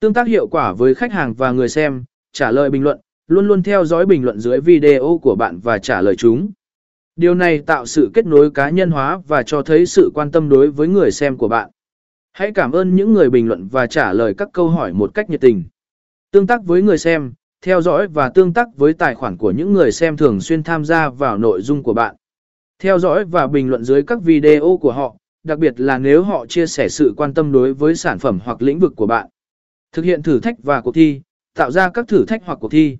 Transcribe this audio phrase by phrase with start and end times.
[0.00, 3.48] Tương tác hiệu quả với khách hàng và người xem, trả lời bình luận, luôn
[3.48, 6.50] luôn theo dõi bình luận dưới video của bạn và trả lời chúng.
[7.16, 10.48] Điều này tạo sự kết nối cá nhân hóa và cho thấy sự quan tâm
[10.48, 11.70] đối với người xem của bạn.
[12.32, 15.30] Hãy cảm ơn những người bình luận và trả lời các câu hỏi một cách
[15.30, 15.64] nhiệt tình.
[16.30, 17.32] Tương tác với người xem,
[17.64, 20.84] theo dõi và tương tác với tài khoản của những người xem thường xuyên tham
[20.84, 22.16] gia vào nội dung của bạn.
[22.78, 26.46] Theo dõi và bình luận dưới các video của họ, đặc biệt là nếu họ
[26.46, 29.28] chia sẻ sự quan tâm đối với sản phẩm hoặc lĩnh vực của bạn.
[29.96, 31.20] Thực hiện thử thách và cuộc thi,
[31.54, 32.98] tạo ra các thử thách hoặc cuộc thi.